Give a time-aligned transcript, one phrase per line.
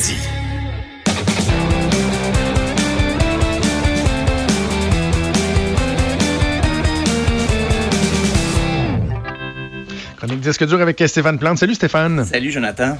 [0.00, 0.29] Normandie.
[10.52, 11.58] Chronique Disque dur avec Stéphane Plante.
[11.58, 12.24] Salut Stéphane.
[12.24, 12.98] Salut Jonathan.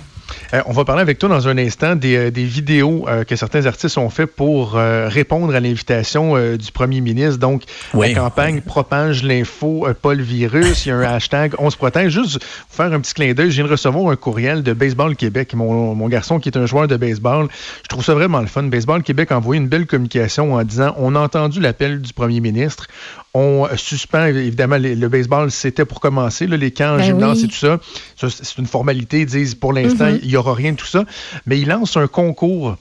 [0.54, 3.34] Euh, on va parler avec toi dans un instant des, euh, des vidéos euh, que
[3.34, 7.38] certains artistes ont fait pour euh, répondre à l'invitation euh, du premier ministre.
[7.38, 7.62] Donc,
[7.94, 8.14] Oui.
[8.14, 10.86] la campagne propage l'info, euh, pas le virus.
[10.86, 12.12] Il y a un hashtag On se protège.
[12.12, 15.16] Juste pour faire un petit clin d'œil, je viens de recevoir un courriel de Baseball
[15.16, 15.54] Québec.
[15.54, 17.48] Mon, mon garçon qui est un joueur de baseball.
[17.82, 18.62] Je trouve ça vraiment le fun.
[18.64, 22.40] Baseball Québec a envoyé une belle communication en disant On a entendu l'appel du premier
[22.40, 22.86] ministre.
[23.32, 27.39] On suspend, évidemment, les- le baseball, c'était pour commencer, là, les camps en Ben gymnase
[27.44, 27.78] et tout ça.
[28.16, 29.20] Ça, c'est une formalité.
[29.20, 30.20] Ils disent pour l'instant, Mhm.
[30.22, 31.04] il n'y aura rien de tout ça.
[31.46, 32.76] Mais il lance un concours.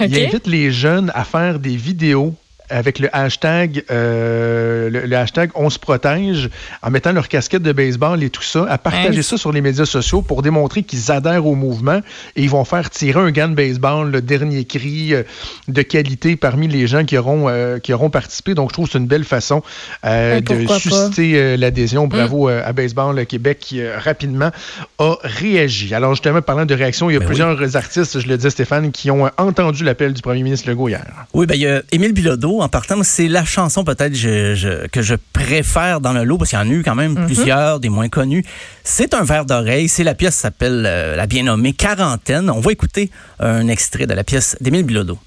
[0.00, 0.18] Il OK.
[0.18, 2.34] invite les jeunes à faire des vidéos
[2.70, 6.48] avec le hashtag, euh, le, le hashtag On se protège,
[6.82, 9.22] en mettant leur casquette de baseball et tout ça, à partager Hein?
[9.22, 12.00] ça sur les médias sociaux pour démontrer qu'ils adhèrent au mouvement
[12.36, 15.22] et ils vont faire tirer un gant de baseball, le dernier cri euh,
[15.68, 18.54] de qualité parmi les gens qui auront, euh, qui auront participé.
[18.54, 19.62] Donc, je trouve que c'est une belle façon
[20.04, 22.06] euh, de susciter euh, l'adhésion.
[22.06, 24.50] Bravo euh, à Baseball Québec qui euh, rapidement
[24.98, 25.94] a réagi.
[25.94, 28.92] Alors, justement, parlant de réaction, il y a Ben plusieurs artistes, je le disais Stéphane,
[28.92, 31.04] qui ont entendu l'appel du premier ministre Legault hier.
[31.32, 33.02] Oui, ben il y a Émile Bilodeau en partant.
[33.02, 36.62] C'est la chanson peut-être je- je- que je préfère dans le lot parce qu'il y
[36.62, 38.44] en a eu quand même plusieurs, des moins connus.
[38.82, 39.88] C'est un verre d'oreille.
[39.88, 42.50] C'est la pièce qui s'appelle euh, la bien nommée Quarantaine.
[42.50, 45.18] On va écouter un extrait de la pièce d'Émile Bilodeau.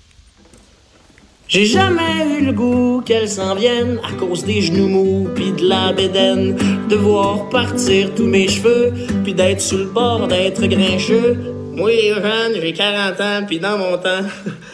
[1.49, 5.65] J'ai jamais eu le goût qu'elle s'en vienne à cause des genoux mous pis de
[5.69, 6.57] la bédaine.
[6.89, 11.37] De voir partir tous mes cheveux puis d'être sur le bord d'être grincheux.
[11.73, 14.25] Moi, jeune, j'ai 40 ans pis dans mon temps,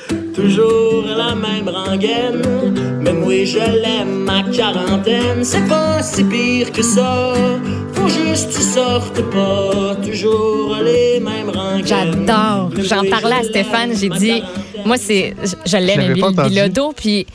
[0.33, 2.41] toujours la même rengaine.
[3.01, 5.43] Mais moi, je l'aime ma quarantaine.
[5.43, 7.33] C'est pas si pire que ça.
[7.93, 9.95] Faut juste que tu sortes pas.
[10.05, 11.85] Toujours les mêmes rengaines.
[11.85, 12.71] J'adore.
[12.77, 13.91] J'en parlais à Stéphane.
[13.95, 14.41] J'ai dit,
[14.85, 16.13] moi, c'est, je- l'aime.
[16.13, 17.25] Bilodeau, puis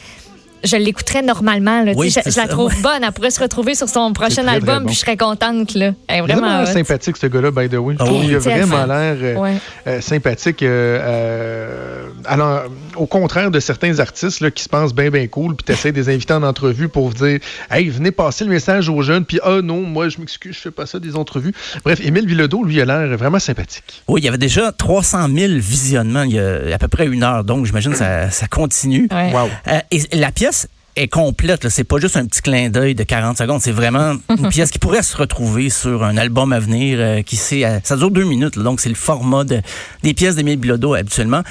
[0.65, 1.83] je l'écouterais normalement.
[1.85, 2.83] Là, Oui, je, je la trouve ouais.
[2.83, 3.03] bonne.
[3.05, 4.87] Elle pourrait se retrouver sur son prochain très, très album, bon.
[4.87, 5.75] puis je serais contente.
[5.75, 5.93] Là.
[6.09, 7.95] Elle est Il est vraiment sympathique, ce gars-là, by the way.
[8.01, 9.55] Oh, trouve qu'il a vraiment l'air euh, Ouais.
[9.87, 10.63] euh, sympathique.
[10.63, 12.65] euh, alors,
[12.97, 15.93] au contraire de certains artistes là, qui se pensent bien, bien cool, puis tu essaies
[15.93, 17.39] des invités en entrevue pour vous dire
[17.71, 20.71] Hey, venez passer le message aux jeunes, puis ah non, moi, je m'excuse, je fais
[20.71, 21.53] pas ça des entrevues.
[21.85, 24.03] Bref, Émile Bilodeau, lui, a l'air vraiment sympathique.
[24.09, 27.23] Oui, il y avait déjà 300 000 visionnements il y a à peu près une
[27.23, 29.09] heure, donc j'imagine que ça, ça continue.
[29.11, 29.33] Ouais.
[29.33, 29.49] Wow.
[29.69, 30.58] Euh, et la pièce
[30.99, 31.69] est complète.
[31.69, 33.61] C'est pas juste un petit clin d'œil de 40 secondes.
[33.61, 36.99] C'est vraiment une pièce qui pourrait se retrouver sur un album à venir.
[37.01, 38.57] euh, qui sait, euh, ça dure deux minutes.
[38.57, 38.63] là.
[38.63, 39.61] donc, c'est le format de-
[40.03, 41.43] des pièces d'Émile Bilodeau habituellement.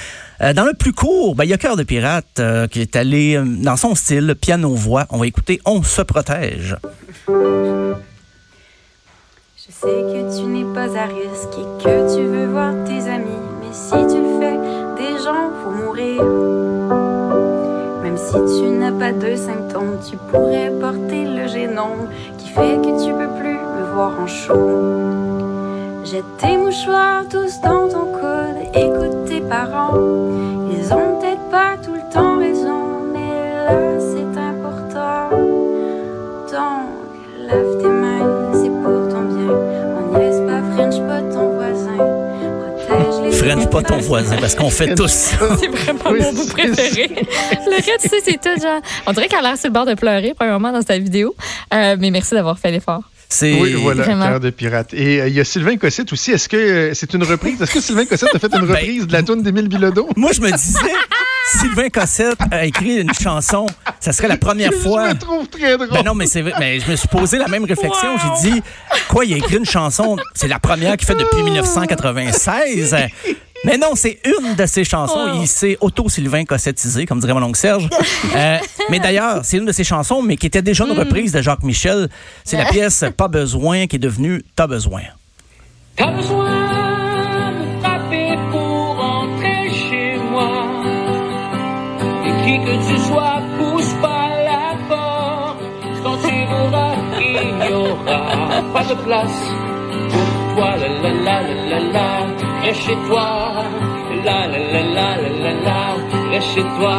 [0.41, 2.96] Euh, dans le plus court, ben, il y a Cœur de pirate euh, qui est
[2.96, 5.06] allé euh, dans son style, piano-voix.
[5.09, 6.75] On va écouter On se protège.
[7.28, 7.34] Je
[9.74, 13.28] sais que tu n'es pas à risque et que tu veux voir tes amis.
[13.59, 14.57] Mais si tu le fais,
[15.02, 16.22] des gens vont mourir.
[18.27, 23.13] Si tu n'as pas de symptômes, tu pourrais porter le génome qui fait que tu
[23.13, 26.03] peux plus me voir en show.
[26.03, 30.56] Jette tes mouchoirs tous dans ton coude, écoute tes parents.
[43.81, 45.38] Pas ton voisin, parce qu'on fait tous ça.
[45.59, 47.09] C'est vraiment Oui, mon bout préféré.
[47.09, 48.81] le reste, tu sais, c'est tout, genre.
[49.05, 51.35] On dirait qu'elle a l'air sur le bord de pleurer, premièrement, dans sa vidéo.
[51.73, 53.01] Euh, mais merci d'avoir fait l'effort.
[53.29, 54.05] C'est Oui, voilà.
[54.05, 54.93] Cœur de pirate.
[54.93, 56.31] Et euh, il y a Sylvain Cossette aussi.
[56.31, 57.61] Est-ce que euh, c'est une reprise?
[57.61, 60.07] Est-ce que Sylvain Cossette a fait une Ben- reprise de la tune d'Émile Bilodeau?
[60.15, 60.79] Moi, je me disais,
[61.59, 63.65] Sylvain Cossette a écrit une chanson,
[63.99, 65.09] ça serait la première fois.
[65.09, 65.89] Je me trouve très drôle.
[65.91, 66.53] Ben non, mais c'est vrai.
[66.59, 68.15] Mais je me suis posé la même réflexion.
[68.41, 68.61] J'ai dit,
[69.09, 72.95] quoi, il a écrit une chanson, c'est la première qu'il fait depuis 1996.
[73.66, 75.40] Mais non, c'est une de ses chansons.
[75.41, 77.90] Il s'est auto-Sylvain Cossettisé, comme dirait mon oncle Serge.
[78.35, 78.57] Euh,
[78.90, 81.63] mais d'ailleurs, c'est une de ses chansons, mais qui était déjà une reprise de Jacques
[81.63, 82.09] Michel.
[82.44, 85.01] C'est la pièce Pas besoin qui est devenue T'as besoin.
[85.95, 90.68] T'as besoin de frapper pour rentrer chez moi.
[92.25, 95.57] Et qui que tu sois, pousse pas la porte.
[96.04, 96.33] Quand tu
[97.19, 99.39] il n'y aura pas de place
[100.12, 100.75] pour toi.
[100.77, 102.37] La la la la la la, reste
[102.74, 103.64] chez toi.
[104.25, 106.97] La la la la la la la, chez toi.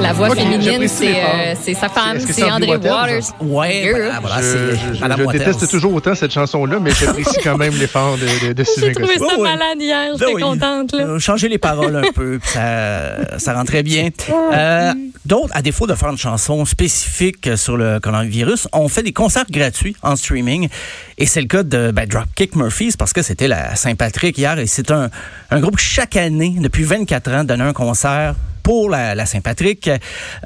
[0.00, 2.92] La voix Ok, féminine, c'est euh, c'est sa femme, c'est c'est André Waters?
[2.92, 3.22] Waters.
[3.40, 3.92] Ouais, Yeah.
[3.92, 5.38] voilà, voilà, je, c'est je- je- Madame je Waters.
[5.46, 8.94] déteste toujours autant cette chanson-là, mais j'apprécie quand même l'effort de, de, de Sylvain J'ai
[8.94, 10.42] trouvé ça malade hier, Ben j'étais oui.
[10.42, 10.92] contente.
[10.92, 11.04] Là.
[11.06, 14.10] Euh, changer les paroles un peu, puis ça, ça rend très bien.
[14.52, 14.92] Euh,
[15.24, 19.46] D'autres, à défaut de faire une chanson spécifique sur le coronavirus, ont fait des concerts
[19.50, 20.68] gratuits en streaming.
[21.18, 24.66] Et c'est le cas de ben, Dropkick Murphys parce que c'était la Saint-Patrick hier et
[24.68, 25.08] c'est un,
[25.50, 28.34] un groupe qui, chaque année, depuis 24 ans, donne un concert
[28.66, 29.88] pour la, la Saint-Patrick.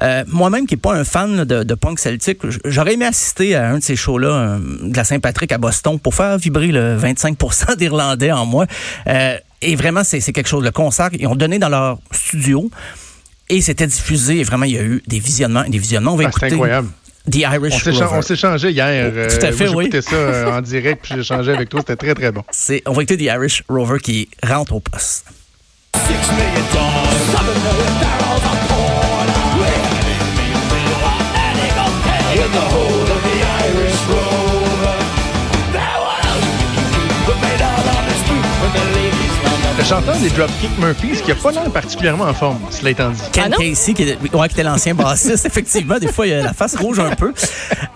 [0.03, 3.67] Euh, Moi-même, qui n'est pas un fan de, de punk celtique, j'aurais aimé assister à
[3.71, 7.77] un de ces shows-là, euh, de la Saint-Patrick à Boston, pour faire vibrer le 25%
[7.77, 8.67] d'Irlandais en moi.
[9.07, 10.63] Euh, et vraiment, c'est quelque chose.
[10.63, 12.69] Le concert, ils ont donné dans leur studio
[13.49, 14.37] et c'était diffusé.
[14.37, 16.13] Et vraiment, il y a eu des visionnements et des visionnements.
[16.13, 16.89] On va Ah, écouter incroyable.
[17.27, 18.85] The On Irish on s'échangeait hier.
[19.15, 19.89] euh, Tout à fait, moi, oui.
[19.99, 21.79] Ça euh, en direct, puis j'échangeais avec toi.
[21.79, 22.43] C'était très, très bon.
[22.85, 25.25] On va écouter The Irish Rover qui rentre au poste.
[25.95, 27.90] Le
[39.91, 43.19] chanteur des Dropkick Murphys, qui a pas l'air particulièrement en forme, cela étant dit.
[43.33, 43.57] Ken Ah?
[43.57, 46.77] Casey, qui, est- ouais, qui était l'ancien bassiste, effectivement, des fois, il a la face
[46.77, 47.33] rouge un peu.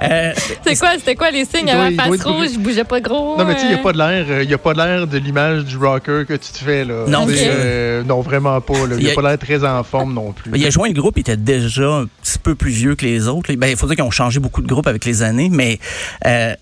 [0.01, 0.33] Euh,
[0.65, 2.83] C'est quoi, c'était quoi les signes Il avant il doit face être- rouge, je bougeais
[2.83, 3.37] pas gros.
[3.37, 4.73] Non, mais tu sais, il n'y euh, a pas de l'air, il y a pas
[4.73, 7.05] l'air de l'image du rocker que tu te fais, là.
[7.07, 8.95] Non, euh, non, vraiment pas, là.
[8.97, 10.51] Il Il y a a- pas l'air très en forme non plus.
[10.53, 13.29] Il a joint le groupe, il était déjà un petit peu plus vieux que les
[13.29, 13.53] autres.
[13.53, 15.79] Ben, il faut dire qu'ils ont changé beaucoup de groupes avec les années, mais
[16.25, 16.53] euh,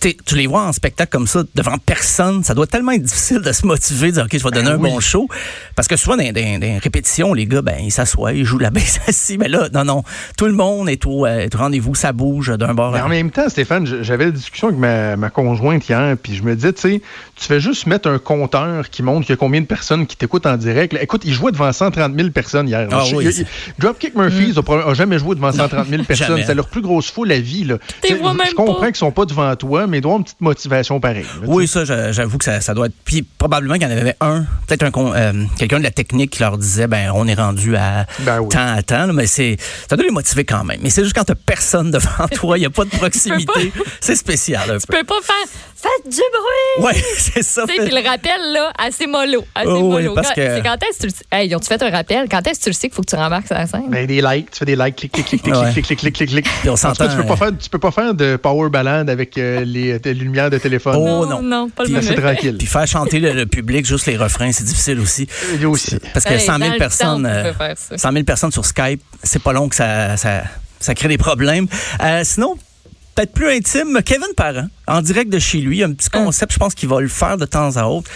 [0.00, 3.52] tu les vois en spectacle comme ça, devant personne, ça doit tellement être difficile de
[3.52, 4.90] se motiver, de dire, OK, je vais donner Ben un oui.
[4.90, 5.28] bon show.
[5.74, 8.58] Parce que souvent, dans, dans- dans les répétitions, les gars, ben, ils s'assoient, ils jouent
[8.58, 9.38] la baisse assis.
[9.38, 10.02] Mais là, non, non,
[10.36, 13.30] tout le monde est au, euh, rendez-vous, ça bouge d'un bord Mais à en même
[13.30, 16.80] temps, Stéphane, j'avais la discussion avec ma, ma conjointe hier, puis je me disais, tu
[16.80, 17.02] sais,
[17.36, 20.16] tu fais juste mettre un compteur qui montre qu'il y a combien de personnes qui
[20.16, 20.92] t'écoutent en direct.
[20.92, 22.88] Là, écoute, il jouait devant 130 000 personnes hier.
[22.92, 23.46] Ah Je- oui, il- c'est-
[23.78, 26.40] Dropkick Murphys a probablement- a, jamais joué devant 130 000 personnes.
[26.46, 27.64] C'est leur plus grosse foule à vie.
[27.64, 27.78] Là.
[28.04, 31.24] Je comprends qu'ils sont pas devant toi, mais ils doivent avoir une petite motivation pareille.
[31.42, 32.94] là, Oui, ça, j'a- j'avoue que ça, ça doit être.
[33.04, 36.40] Puis probablement qu'il y en avait un, peut-être un euh, quelqu'un de la technique qui
[36.40, 38.48] leur disait, ben, on est rendu à Ben oui.
[38.48, 39.56] temps à temps, là, mais c'est,
[39.88, 40.80] ça doit les motiver quand même.
[40.82, 43.72] Mais c'est juste quand t'as personne devant toi, il n'y a pas de proximité.
[44.00, 44.98] C'est spécial un Tu peu.
[44.98, 45.34] peux pas faire
[45.80, 46.86] Faites du bruit!
[46.86, 47.62] Ouais, c'est ça.
[47.68, 49.44] Tu sais, puis le rappel, là, assez mollo.
[49.54, 50.14] Assez Oh, oui, mollo.
[50.14, 51.24] parce Quand- que- C'est quand est-ce que tu le sais?
[51.30, 52.26] Hey, ils ont-tu fait un rappel?
[52.28, 53.84] Quand est-ce que tu le sais qu'il faut que tu rembarques sur la scène?
[53.88, 55.70] Ben, des likes, tu fais des likes, clic, clic, clic, clic, Ouais.
[55.72, 56.48] clic, clic, clic, clic, clic.
[56.62, 59.08] Puis on s'entend, tu peux pas euh, faire, tu peux pas faire de power ballade
[59.08, 60.96] avec euh, les, les lumières de téléphone.
[60.98, 61.42] Oh, non, non.
[61.42, 62.56] non, pas le c'est tranquille.
[62.58, 65.28] Puis faire chanter le, le public, juste les refrains, c'est difficile aussi.
[65.54, 65.96] Il y a aussi.
[66.12, 67.98] Parce que Hey, 100 dans 000 le personnes, temps, on euh, peut faire ça.
[67.98, 70.42] 100 000 personnes sur Skype, c'est pas long que ça, ça,
[70.80, 71.66] ça crée des problèmes.
[72.02, 72.56] Euh, sinon,
[73.18, 76.26] peut-être plus intime, Kevin Parent, en direct de chez lui, un petit Hum.
[76.26, 78.08] concept, je pense qu'il va le faire de temps à autre.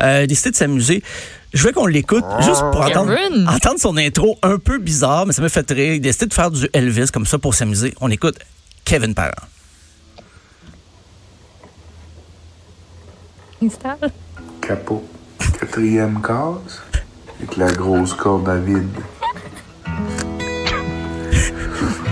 [0.00, 1.02] Euh, décidé de s'amuser.
[1.54, 5.48] Je veux qu'on l'écoute juste pour entendre son intro un peu bizarre, mais ça me
[5.48, 5.94] fait rire.
[5.94, 7.94] Il décide de faire du Elvis comme ça pour s'amuser.
[8.02, 8.38] On écoute
[8.84, 9.30] Kevin Parent.
[13.62, 14.12] Installe.
[14.60, 15.04] Capot.
[15.58, 16.82] Quatrième case.
[17.38, 18.88] Avec la grosse corde à vide.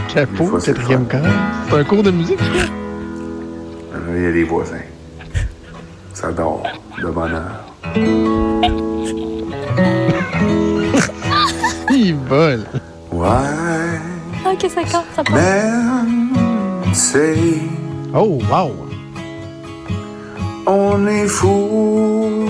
[0.08, 1.22] Des Capot, fois, c'est quatrième case.
[1.68, 2.46] C'est un cours de musique, ça?
[2.54, 2.64] Là,
[4.16, 4.76] Il y a les voisins.
[6.14, 6.62] Ça dort
[7.00, 7.64] de bonne heure.
[11.90, 12.64] Il vole.
[13.12, 14.00] Ouais,
[14.46, 15.36] Ok, ça compte, ça part.
[16.94, 17.60] say
[18.14, 18.70] Oh, wow.
[20.66, 22.48] on est fools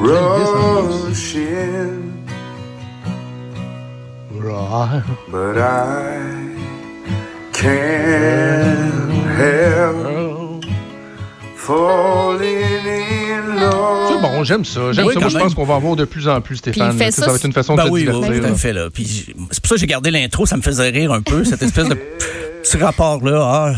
[0.00, 2.05] rushing.
[4.58, 5.02] Right.
[5.30, 6.56] But I
[7.52, 10.64] can't help
[11.56, 14.12] falling in love.
[14.12, 14.92] C'est bon, j'aime ça.
[14.92, 15.20] J'aime Oui, ça.
[15.20, 15.42] Moi, quand je même.
[15.44, 16.96] pense qu'on va en voir de plus en plus, Stéphane.
[16.98, 18.30] Ça ça va être une façon de Ben se oui, oui, divertir.
[18.30, 18.52] oui, tout là.
[18.52, 18.72] à fait.
[18.72, 18.88] Là.
[18.90, 21.62] Puis c'est pour ça que j'ai gardé l'intro, ça me faisait rire un peu, cette
[21.62, 21.94] espèce de
[22.62, 23.40] petit rapport-là.
[23.42, 23.72] Ah,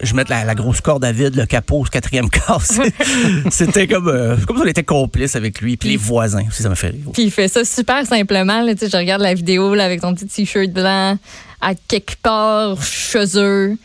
[0.00, 2.80] je mets la, la grosse corde à vide, le capot, ce quatrième casse.
[3.50, 5.76] C'était comme, euh, comme si on était complice avec lui.
[5.76, 7.10] Puis les voisins aussi, ça me fait rire.
[7.12, 8.62] Puis il fait ça super simplement.
[8.62, 11.18] Là, je regarde la vidéo là, avec ton petit t-shirt blanc,
[11.60, 13.76] à quelque part chez eux,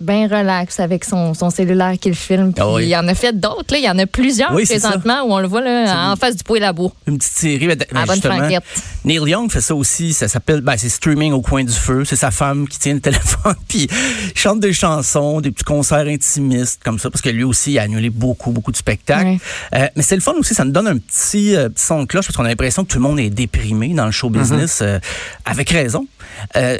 [0.00, 2.52] bien relax avec son, son cellulaire qu'il filme.
[2.52, 2.84] Puis Ah oui.
[2.84, 3.74] il y en a fait d'autres.
[3.74, 6.44] Il y en a plusieurs Oui, présentement où on le voit là, en face du
[6.44, 6.92] poêle à bois.
[7.06, 7.66] Une petite série.
[7.66, 8.62] ben, À bonne justement, franquette.
[9.04, 10.12] Neil Young fait ça aussi.
[10.12, 12.04] Ça s'appelle, ben, c'est streaming au coin du feu.
[12.04, 13.88] C'est sa femme qui tient le téléphone puis
[14.34, 17.78] il chante des chansons, des petits concerts intimistes comme ça parce que lui aussi il
[17.78, 19.38] a annulé beaucoup, beaucoup de spectacles.
[19.74, 20.54] Euh, mais c'est le fun aussi.
[20.54, 22.88] Ça nous donne un petit, euh, petit son de cloche parce qu'on a l'impression que
[22.90, 24.98] tout le monde est déprimé dans le show business euh,
[25.44, 26.06] avec raison.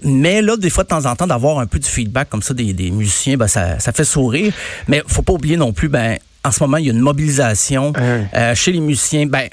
[0.04, 2.54] Mais là, des fois, de temps en temps, d'avoir un peu du feedback comme ça
[2.54, 4.52] des, des musiciens, ben, ça, ça fait sourire.
[4.88, 7.92] Mais faut pas oublier non plus, ben, en ce moment, il y a une mobilisation
[7.92, 8.26] Ouais.
[8.34, 9.26] euh, chez les musiciens.
[9.26, 9.48] Ben,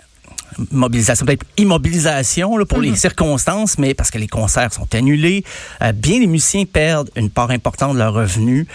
[0.71, 2.95] mobilisation, peut-être immobilisation là, pour les Mhm.
[2.95, 5.43] circonstances, mais parce que les concerts sont annulés.
[5.83, 8.65] Euh, bien des musiciens perdent une part importante de leurs revenus.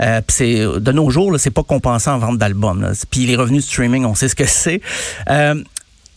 [0.00, 2.92] Euh, c'est de nos jours, c'est pas compensé en vente d'albums.
[3.10, 4.82] Puis les revenus de streaming, on sait ce que c'est.
[5.30, 5.62] Euh,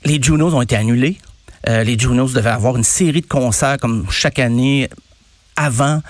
[0.03, 1.17] les Junos ont été annulés.
[1.65, 4.89] Les Junos devaient avoir une série de concerts comme chaque année
[5.55, 6.01] avant.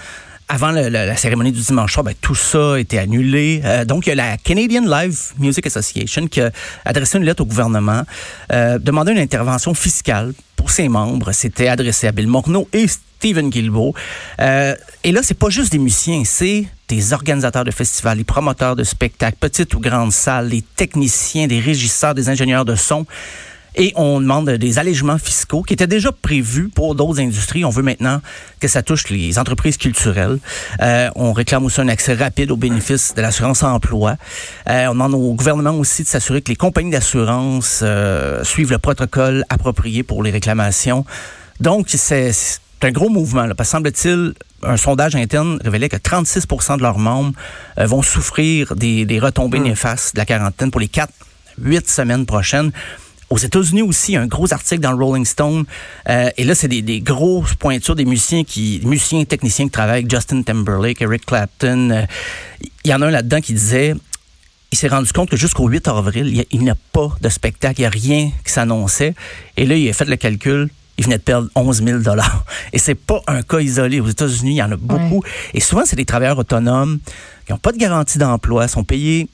[0.50, 3.62] Avant la cérémonie du dimanche soir, ben, tout ça a été annulé.
[3.64, 6.52] Euh, donc, il la Canadian Live Music Association qui a
[6.86, 8.04] adressé une lettre au gouvernement,
[8.52, 11.32] euh, demandant une intervention fiscale pour ses membres.
[11.32, 13.94] C'était adressé à Bill Morneau et Stephen Guilbeault.
[14.42, 18.76] Euh, et là, c'est pas juste des musiciens, c'est des organisateurs de festivals, les promoteurs
[18.76, 23.06] de spectacles, petites ou grandes salles, les techniciens, des régisseurs, des ingénieurs de son.
[23.76, 27.66] Et on demande des allègements fiscaux qui étaient déjà prévus pour d'autres industries.
[27.66, 28.22] On veut maintenant
[28.60, 30.40] que ça touche les entreprises culturelles.
[30.82, 34.16] Euh, on réclame aussi un accès rapide aux bénéfices de l'assurance emploi.
[34.70, 38.80] Euh, on demande au gouvernement aussi de s'assurer que les compagnies d'assurance euh, suivent le
[38.80, 41.06] protocole approprié pour les réclamations.
[41.60, 42.32] Donc, c'est
[42.84, 43.46] un gros mouvement.
[43.46, 47.34] Là, parce semble-t-il, un sondage interne révélait que 36 de leurs membres
[47.78, 51.12] euh, vont souffrir des, des retombées néfastes de la quarantaine pour les 4,
[51.62, 52.72] 8 semaines prochaines.
[53.30, 55.66] Aux États-Unis aussi, il y a un gros article dans le Rolling Stone.
[56.10, 60.00] Euh, et là, c'est des, des grosses pointures des musiciens qui, musiciens techniciens qui travaillent
[60.02, 61.90] avec Justin Timberlake, Eric Clapton.
[61.92, 62.06] Euh,
[62.86, 63.94] Il y en a un là-dedans qui disait
[64.72, 67.80] il s'est rendu compte que jusqu'au 8 avril, il a- n'y a pas de spectacle,
[67.80, 69.14] il n'y a rien qui s'annonçait.
[69.56, 70.70] Et là, il a fait le calcul.
[70.98, 72.00] Il venait de perdre 11 000
[72.72, 74.00] Et c'est pas un cas isolé.
[74.00, 75.24] Aux États-Unis, il y en a beaucoup.
[75.54, 77.00] Et souvent, c'est des travailleurs autonomes
[77.46, 79.28] qui n'ont pas de garantie d'emploi, sont payés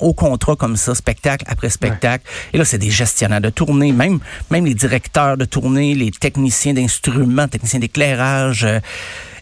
[0.00, 2.24] au contrat comme ça, spectacle après spectacle.
[2.52, 4.18] Et là, c'est des gestionnaires de tournée, même,
[4.50, 8.64] même les directeurs de tournée, les techniciens d'instruments, techniciens d'éclairage.
[8.64, 8.80] euh,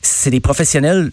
[0.02, 1.10] c'est des professionnels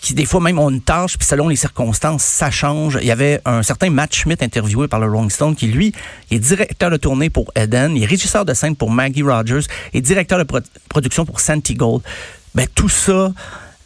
[0.00, 2.98] qui des fois même ont une tâche, puis selon les circonstances, ça change.
[3.00, 5.92] Il y avait un certain Matt Schmidt interviewé par le Rolling Stone qui, lui,
[6.32, 9.60] est directeur de tournée pour Eden, il est régisseur de scène pour Maggie Rogers
[9.92, 10.58] et directeur de pro-
[10.88, 12.02] production pour Santi Gold.
[12.56, 13.32] Ben, tout ça,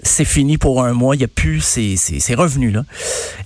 [0.03, 1.17] c'est fini pour un mois.
[1.17, 2.85] Il n'y a plus ces, ces, ces revenus-là.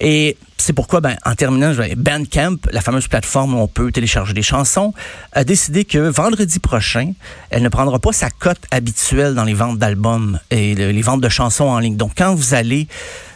[0.00, 4.43] Et c'est pourquoi, ben, en terminant, Bandcamp, la fameuse plateforme où on peut télécharger des
[4.43, 4.93] chansons,
[5.33, 7.12] a décidé que vendredi prochain,
[7.50, 11.21] elle ne prendra pas sa cote habituelle dans les ventes d'albums et le- les ventes
[11.21, 11.97] de chansons en ligne.
[11.97, 12.88] Donc, quand vous allez,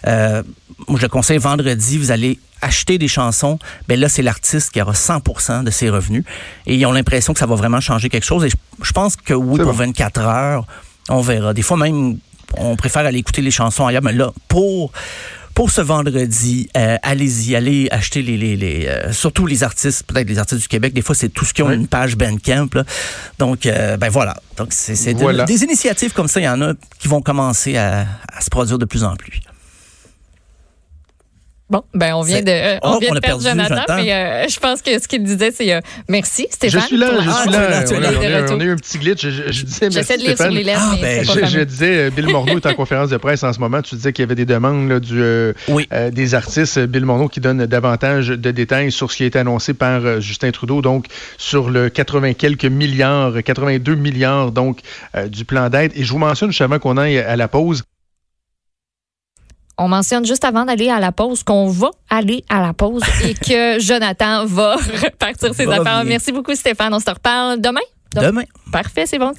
[0.07, 0.43] euh,
[0.88, 4.95] moi, je conseille vendredi, vous allez acheter des chansons, ben là, c'est l'artiste qui aura
[4.95, 6.25] 100% de ses revenus.
[6.66, 8.45] Et ils ont l'impression que ça va vraiment changer quelque chose.
[8.45, 9.78] Et je, je pense que oui, pour bon.
[9.78, 10.66] 24 heures,
[11.11, 11.52] on verra.
[11.52, 12.16] Des fois même,
[12.57, 14.93] on préfère aller écouter les chansons ailleurs, mais là, pour
[15.54, 20.28] pour ce vendredi, euh, allez-y, allez acheter les, les, les euh, surtout les artistes, peut-être
[20.28, 20.92] les artistes du Québec.
[20.92, 21.76] Des fois, c'est tout ce qui ont Oui.
[21.76, 22.68] une page Bandcamp.
[22.75, 22.84] Là.
[23.38, 24.37] Donc, euh, ben voilà.
[24.56, 25.44] Donc, c'est c'est de- Voilà.
[25.44, 26.40] des initiatives comme ça.
[26.40, 29.40] Il y en a qui vont commencer à, à se produire de plus en plus.
[31.71, 33.75] Bon, ben on vient de, euh, on Oh, vient on de a perdre perdu Jonathan,
[33.87, 33.97] Jonathan.
[34.04, 35.80] mais euh, je pense que ce qu'il disait, c'est euh,
[36.11, 36.83] merci Stéphane.
[36.83, 37.83] Je suis là, je suis Ah, là.
[37.83, 38.09] es On là.
[38.09, 38.56] a- De on a- retour.
[38.56, 39.23] on a eu un petit glitch.
[39.23, 40.54] Je, je- je disais J'essaie merci de lire sur Stéphane.
[40.54, 41.64] les lettres, Ah, mais ben, Je, pas je fameux.
[41.64, 43.80] disais, euh, Bill Morneau est en conférence de presse en ce moment.
[43.80, 45.88] Tu disais qu'il y avait des demandes là, du, euh, Oui.
[45.94, 46.78] euh, des artistes.
[46.80, 50.21] Bill Morneau qui donne davantage de détails sur ce qui a été annoncé par euh,
[50.21, 51.06] Justin Trudeau, donc
[51.38, 54.80] sur le 80 quelques milliards, 82 milliards donc
[55.16, 55.92] euh, du plan d'aide.
[55.97, 57.85] Et je vous mentionne juste avant qu'on aille à la pause,
[59.76, 63.35] On mentionne juste avant d'aller à la pause qu'on va aller à la pause et
[63.47, 65.83] que Jonathan va repartir ses affaires.
[65.83, 66.04] bien.
[66.04, 66.95] Merci beaucoup Stéphane.
[66.95, 67.81] On se reparle demain.
[68.14, 68.45] Demain.
[68.71, 69.33] Parfait, c'est bon.